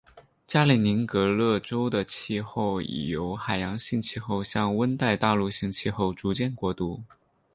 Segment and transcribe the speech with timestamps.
[0.47, 7.03] 加里宁格勒州的气候已由海洋性气候向温带大陆性气候逐渐过渡。